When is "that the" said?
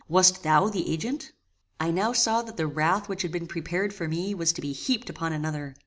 2.41-2.65